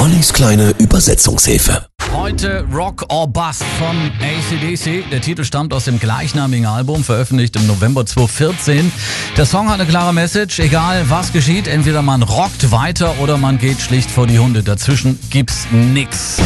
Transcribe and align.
Ollis 0.00 0.32
kleine 0.32 0.70
Übersetzungshilfe. 0.78 1.86
Heute 2.14 2.64
Rock 2.72 3.04
or 3.10 3.28
Bust 3.28 3.62
von 3.78 4.10
ACDC. 4.22 5.10
Der 5.10 5.20
Titel 5.20 5.44
stammt 5.44 5.74
aus 5.74 5.84
dem 5.84 6.00
gleichnamigen 6.00 6.64
Album, 6.64 7.04
veröffentlicht 7.04 7.54
im 7.56 7.66
November 7.66 8.06
2014. 8.06 8.90
Der 9.36 9.44
Song 9.44 9.68
hat 9.68 9.78
eine 9.78 9.86
klare 9.86 10.14
Message. 10.14 10.58
Egal 10.58 11.10
was 11.10 11.34
geschieht, 11.34 11.68
entweder 11.68 12.00
man 12.00 12.22
rockt 12.22 12.70
weiter 12.70 13.14
oder 13.20 13.36
man 13.36 13.58
geht 13.58 13.82
schlicht 13.82 14.10
vor 14.10 14.26
die 14.26 14.38
Hunde. 14.38 14.62
Dazwischen 14.62 15.18
gibt's 15.28 15.66
nix. 15.70 16.38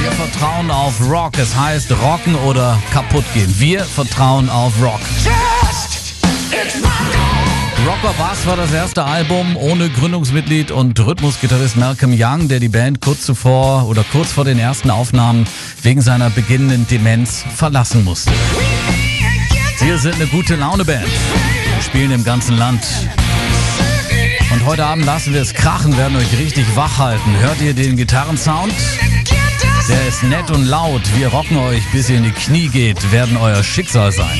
Wir 0.00 0.12
vertrauen 0.12 0.70
auf 0.70 0.94
Rock. 1.06 1.36
Es 1.36 1.54
heißt 1.54 1.92
rocken 2.02 2.34
oder 2.34 2.78
kaputt 2.94 3.24
gehen. 3.34 3.54
Wir 3.58 3.84
vertrauen 3.84 4.48
auf 4.48 4.72
Rock. 4.82 5.00
Rocker 7.88 8.12
Bass 8.18 8.44
war 8.44 8.58
das 8.58 8.70
erste 8.70 9.02
Album 9.02 9.56
ohne 9.56 9.88
Gründungsmitglied 9.88 10.70
und 10.70 11.00
Rhythmusgitarrist 11.00 11.78
Malcolm 11.78 12.14
Young, 12.14 12.46
der 12.46 12.60
die 12.60 12.68
Band 12.68 13.00
kurz 13.00 13.22
zuvor 13.22 13.88
oder 13.88 14.04
kurz 14.12 14.30
vor 14.30 14.44
den 14.44 14.58
ersten 14.58 14.90
Aufnahmen 14.90 15.46
wegen 15.82 16.02
seiner 16.02 16.28
beginnenden 16.28 16.86
Demenz 16.86 17.46
verlassen 17.56 18.04
musste. 18.04 18.30
Wir 19.80 19.96
sind 19.96 20.16
eine 20.16 20.26
gute 20.26 20.56
Laune-Band. 20.56 21.06
Wir 21.06 21.82
spielen 21.82 22.10
im 22.10 22.24
ganzen 22.24 22.58
Land. 22.58 22.84
Und 24.52 24.66
heute 24.66 24.84
Abend 24.84 25.06
lassen 25.06 25.32
wir 25.32 25.40
es 25.40 25.54
krachen, 25.54 25.96
werden 25.96 26.18
euch 26.18 26.38
richtig 26.38 26.66
wach 26.76 26.98
halten. 26.98 27.38
Hört 27.40 27.62
ihr 27.62 27.72
den 27.72 27.96
Gitarrensound? 27.96 28.74
Der 29.88 30.06
ist 30.06 30.22
nett 30.24 30.50
und 30.50 30.66
laut. 30.66 31.00
Wir 31.16 31.28
rocken 31.28 31.56
euch, 31.56 31.90
bis 31.90 32.10
ihr 32.10 32.18
in 32.18 32.24
die 32.24 32.32
Knie 32.32 32.68
geht, 32.68 33.12
werden 33.12 33.38
euer 33.38 33.64
Schicksal 33.64 34.12
sein. 34.12 34.38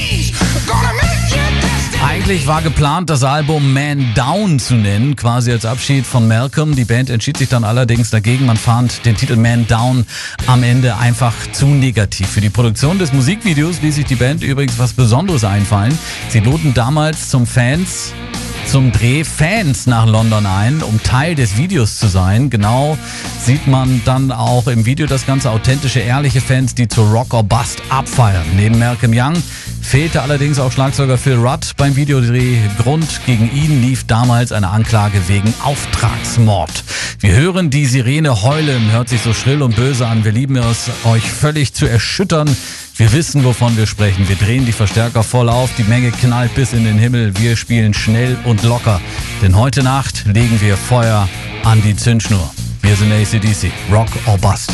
Eigentlich 2.05 2.47
war 2.47 2.63
geplant, 2.63 3.11
das 3.11 3.25
Album 3.25 3.73
Man 3.73 4.15
Down 4.15 4.59
zu 4.61 4.75
nennen, 4.75 5.17
quasi 5.17 5.51
als 5.51 5.65
Abschied 5.65 6.07
von 6.07 6.29
Malcolm. 6.29 6.77
Die 6.77 6.85
Band 6.85 7.11
entschied 7.11 7.37
sich 7.37 7.49
dann 7.49 7.65
allerdings 7.65 8.11
dagegen. 8.11 8.47
Man 8.47 8.57
fand 8.57 9.05
den 9.05 9.17
Titel 9.17 9.37
Man 9.37 9.67
Down 9.67 10.07
am 10.47 10.63
Ende 10.63 10.97
einfach 10.97 11.35
zu 11.53 11.67
negativ. 11.67 12.29
Für 12.29 12.41
die 12.41 12.51
Produktion 12.51 12.99
des 12.99 13.13
Musikvideos 13.13 13.83
ließ 13.83 13.97
sich 13.97 14.07
die 14.07 14.15
Band 14.15 14.43
übrigens 14.43 14.79
was 14.79 14.93
Besonderes 14.93 15.43
einfallen. 15.43 15.97
Sie 16.29 16.41
luden 16.41 16.73
damals 16.73 17.31
zum 17.31 17.47
Fans 17.47 18.13
zum 18.69 18.93
Dreh 18.93 19.25
Fans 19.25 19.87
nach 19.87 20.07
London 20.07 20.45
ein, 20.45 20.83
um 20.83 21.03
Teil 21.03 21.35
des 21.35 21.57
Videos 21.57 21.99
zu 21.99 22.07
sein. 22.07 22.51
Genau 22.51 22.99
sieht 23.43 23.67
man 23.67 24.03
dann 24.05 24.31
auch 24.31 24.67
im 24.67 24.85
Video 24.85 25.07
das 25.07 25.25
ganze 25.25 25.51
authentische, 25.51 26.01
ehrliche 26.01 26.43
Fans, 26.43 26.75
die 26.75 26.87
zu 26.87 27.03
Rock 27.03 27.33
or 27.33 27.43
Bust 27.43 27.83
abfeiern. 27.89 28.45
Neben 28.57 28.79
Malcolm 28.79 29.13
Young 29.15 29.43
fehlte 29.89 30.21
allerdings 30.21 30.59
auch 30.59 30.71
Schlagzeuger 30.71 31.17
Phil 31.17 31.37
Rudd 31.37 31.73
beim 31.79 31.97
Videodreh. 31.97 32.59
Grund 32.83 33.23
gegen 33.25 33.51
ihn 33.51 33.81
lief 33.81 34.07
damals 34.07 34.53
eine 34.53 34.69
Anklage 34.69 35.19
wegen 35.29 35.55
Auftragsmord. 35.65 36.85
Wir 37.21 37.33
hören 37.33 37.71
die 37.71 37.87
Sirene 37.87 38.43
heulen, 38.43 38.93
hört 38.93 39.09
sich 39.09 39.23
so 39.23 39.33
schrill 39.33 39.63
und 39.63 39.77
böse 39.77 40.07
an. 40.07 40.25
Wir 40.25 40.33
lieben 40.33 40.57
es, 40.57 40.91
euch 41.05 41.31
völlig 41.31 41.73
zu 41.73 41.87
erschüttern. 41.87 42.55
Wir 42.97 43.13
wissen, 43.15 43.45
wovon 43.45 43.79
wir 43.79 43.87
sprechen. 43.87 44.29
Wir 44.29 44.37
drehen 44.37 44.67
die 44.67 44.73
Verstärker 44.73 45.23
voll 45.23 45.49
auf, 45.49 45.71
die 45.79 45.85
Menge 45.85 46.11
knallt 46.11 46.55
bis 46.55 46.75
in 46.75 46.85
den 46.85 46.99
Himmel. 46.99 47.39
Wir 47.39 47.57
spielen 47.57 47.95
schnell 47.95 48.37
und 48.45 48.65
locker. 48.65 49.01
Denn 49.41 49.57
heute 49.57 49.83
Nacht 49.83 50.27
legen 50.27 50.61
wir 50.61 50.77
Feuer 50.77 51.27
an 51.65 51.81
die 51.81 51.97
Zündschnur. 51.97 52.51
Wir 52.83 52.95
sind 52.95 53.11
ACDC. 53.11 53.73
Rock 53.91 54.09
or 54.27 54.37
Bust. 54.37 54.71